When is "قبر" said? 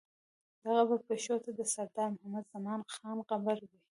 0.77-0.99, 3.29-3.57